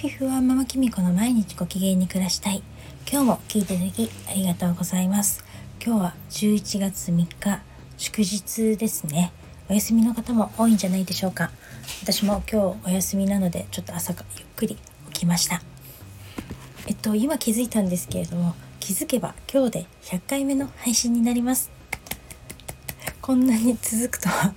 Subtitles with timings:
[0.00, 2.62] フィフはママキミコの毎日ご機嫌に暮らしたい。
[3.10, 5.44] 今日も聞いていただきありがとうございます。
[5.84, 7.60] 今日は11月3日
[7.96, 9.32] 祝日ですね。
[9.68, 11.50] お休みの方も多いんじゃないでしょうか。
[12.00, 14.76] 私も今日お休みなのでちょっと朝かゆっくり
[15.10, 15.60] 起きました。
[16.86, 21.72] えっと今気づいたんですけれども気づけば今日で100回目の配信になります。
[23.20, 24.54] こんなに続くとは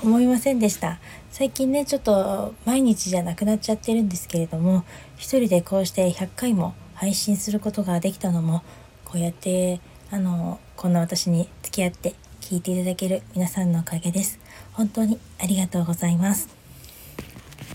[0.00, 1.00] 思いませんでした。
[1.30, 4.84] 最近ねちょっと毎日じゃなくなっちゃってるんですけれども
[5.16, 8.62] 一人でこうして100回も配信することができたのも
[9.04, 14.38] こうやってあのこんな私に付き合って聞いていただける皆さんのおかげです。
[14.72, 16.48] 本当にありがとうございます。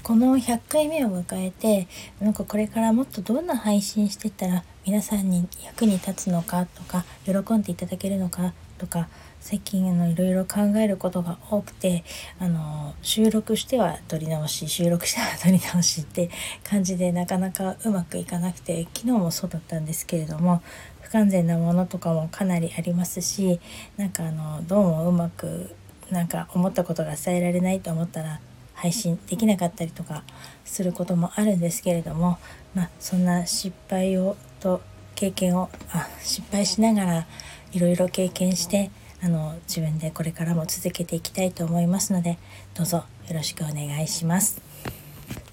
[0.02, 1.88] この100回目を迎えて
[2.20, 9.08] なんかこれからもっとどんな配信してったら皆さんに役に立つのかとか喜んでいただけるのかとか
[9.40, 12.04] 最近のいろいろ考えることが多くて
[12.38, 16.30] あの収録しては撮り直し収録しては撮り直しって
[16.66, 20.62] 感じでなかなかうまくいかなくて昨日もそうだったんですけれども
[21.02, 23.62] 不完全なものとかもかなりありますし
[23.96, 25.74] なんかあのどうもうまく
[26.12, 28.42] なんか思ったことが伝えられないと思ったら
[28.74, 30.24] 配信できなかったりとか
[30.66, 32.38] することもあるんですけれども、
[32.76, 34.82] まあ、そんな失敗をと
[35.24, 37.28] 経験をあ失敗しながら
[37.72, 42.38] いろいろ経験してあの自分でこれからも続けていきたいと思いますので
[42.74, 44.62] どうぞよろしくお願いします。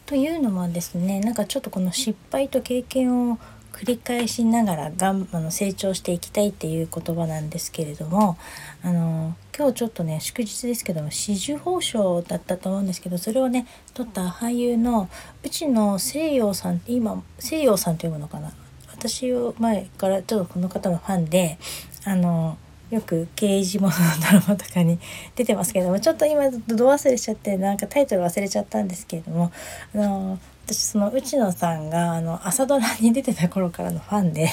[0.07, 3.39] というのもですねなんかちょっとこの失敗と経験を
[3.73, 8.37] 繰り返しながらがんあの成長していきたいっていう言葉なんですけれども
[8.83, 15.09] あの今日ちょっとね祝日ですけども紫綬褒章だったと思うんですけどそれをね撮った俳優の
[15.45, 18.53] うちの西洋さんって今西洋さんと読むのかな？
[19.01, 21.59] 私を前からちょっとこの方のファンで
[22.05, 22.59] あの
[22.91, 24.99] よく刑事物のドラマとかに
[25.37, 29.53] 出てますけどもちょっと今ど忘れしちゃってなんかタイトル忘れちゃったんですけれども
[29.95, 34.51] あの私その内野さんがあの朝ドラに出てた頃からのファンで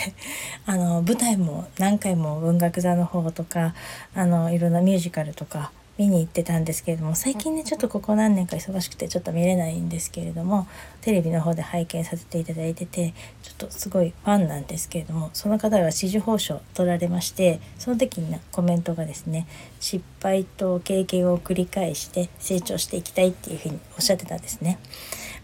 [0.65, 3.75] あの舞台も何回も文学座の方とか
[4.15, 10.67] あのいろんなミュージカルとか見に行ってたんですけれども最近ねちょっとここ何年か忙しくてちょっと見れないんですけれども
[11.01, 19.47] テレビの方で拝見させていただいててちょっとすごいファンなんですけれどもその方が紫綬褒章を取られましてその時に、ね、コメントがですね
[19.79, 24.79] 失敗と経験を繰り返して成長していきたいっていうふうにおっしゃってたんですね。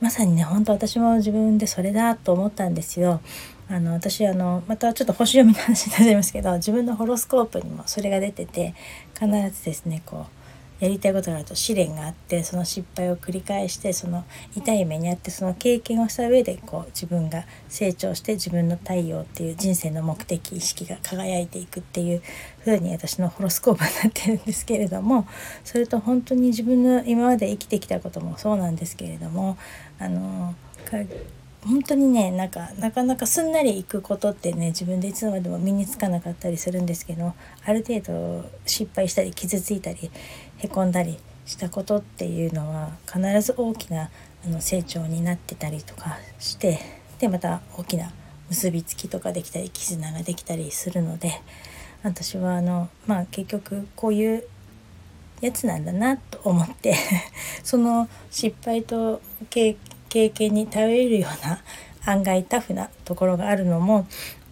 [0.02, 3.22] まさにね本当私も自分でそれだと思ったんですよ。
[3.70, 8.76] あの私あのまたちょっと星読みの話になりますけど自分のホロスコープにもそれが出てて
[9.14, 10.43] 必ずですねこう
[10.80, 14.26] やりたいことがあると試練があってその失敗を繰り返してその
[14.56, 22.22] 痛い目にあってその経験をした上でこう自分が成長して自分の太陽っていう人生の目的意識が輝いていくっていう
[22.66, 25.28] 風に私のホロスコープになってるんですけれども
[25.64, 29.58] それと本当に自分の今まで生きてきたこともそうなんですけれども
[30.00, 30.54] あの
[31.66, 37.34] 本当にねなんかなかなかすんなりいくことってね自分でいつまでも身につかなかったりするんですけど
[37.66, 40.12] ある程度失敗したり傷ついたり
[40.64, 44.10] へこんだりしたことっていうのは必ず大きな
[44.46, 46.80] あの成長になってたりとかして
[47.20, 48.12] でまた大きな
[48.50, 51.42] 結びつきとかできたり絆ができたりするので
[52.04, 54.44] 私はあのまあ結局こういう
[55.42, 56.96] やつなんだなと思って
[57.64, 59.76] その失敗と経
[60.10, 61.62] 験に頼れるような
[62.06, 64.08] 案外タフなところがあるのも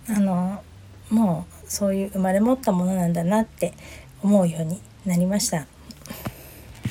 [0.09, 0.61] あの
[1.09, 3.73] もうそういう生まれ持ったものなんだなって
[4.21, 5.67] 思うようになりました。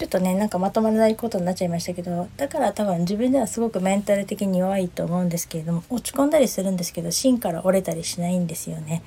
[0.01, 9.03] ちょっとねなんかまとまらないことになっちゃいましたけどだから多分自分ではすごくメンタル的に弱いと思うんですけれども落ち込んだりするんですけど芯から折れたりしないんですよね。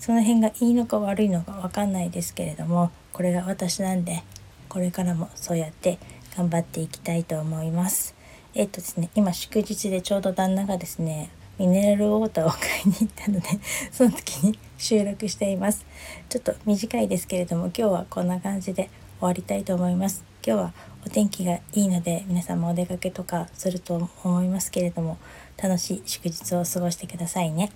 [0.00, 4.24] その辺がいいのか悪いのか分かんないですけれどもこれが私なんで
[4.68, 6.00] これからもそうやって
[6.36, 8.16] 頑張っていきたいと思います。
[8.54, 13.48] えっとですね今祝日でちょうど旦那がですねミネラルウォーターを買いに行ったので
[13.92, 15.86] その時に収録しています。
[16.28, 20.31] ちょっと短いですけれども今日はこんな感じで終わりたいと思います。
[20.44, 20.72] 今日は
[21.06, 25.18] お天気がいいので皆さんもお出かけとかすると思いますけれども
[25.60, 27.70] 楽しい祝日を過ごしてくださいね。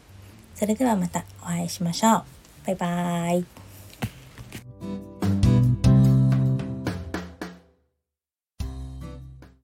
[0.55, 2.25] それではまたお会いしましょう。
[2.67, 3.66] バイバーイ。